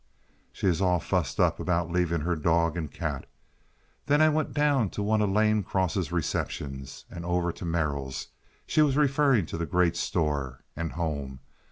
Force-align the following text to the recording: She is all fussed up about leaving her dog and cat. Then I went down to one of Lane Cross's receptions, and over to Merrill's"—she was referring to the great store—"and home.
She 0.51 0.65
is 0.65 0.81
all 0.81 0.99
fussed 0.99 1.39
up 1.39 1.59
about 1.59 1.91
leaving 1.91 2.21
her 2.21 2.35
dog 2.35 2.75
and 2.75 2.91
cat. 2.91 3.27
Then 4.07 4.19
I 4.19 4.29
went 4.29 4.51
down 4.51 4.89
to 4.97 5.03
one 5.03 5.21
of 5.21 5.29
Lane 5.29 5.61
Cross's 5.61 6.11
receptions, 6.11 7.05
and 7.11 7.23
over 7.23 7.51
to 7.51 7.65
Merrill's"—she 7.65 8.81
was 8.81 8.97
referring 8.97 9.45
to 9.45 9.59
the 9.59 9.67
great 9.67 9.95
store—"and 9.95 10.93
home. 10.93 11.41